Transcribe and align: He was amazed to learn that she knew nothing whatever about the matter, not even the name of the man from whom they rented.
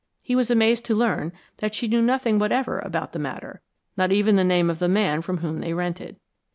He 0.23 0.35
was 0.35 0.49
amazed 0.49 0.83
to 0.85 0.95
learn 0.95 1.31
that 1.57 1.75
she 1.75 1.87
knew 1.87 2.01
nothing 2.01 2.39
whatever 2.39 2.79
about 2.79 3.11
the 3.11 3.19
matter, 3.19 3.61
not 3.95 4.11
even 4.11 4.35
the 4.35 4.43
name 4.43 4.67
of 4.67 4.79
the 4.79 4.87
man 4.89 5.21
from 5.21 5.37
whom 5.37 5.59
they 5.59 5.75
rented. 5.75 6.15